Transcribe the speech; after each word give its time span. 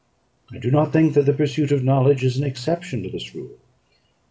I 0.51 0.57
do 0.57 0.71
not 0.71 0.91
think 0.91 1.13
that 1.13 1.27
the 1.27 1.33
pursuit 1.33 1.71
of 1.71 1.83
knowledge 1.83 2.23
is 2.23 2.35
an 2.37 2.43
exception 2.43 3.03
to 3.03 3.09
this 3.11 3.35
rule. 3.35 3.59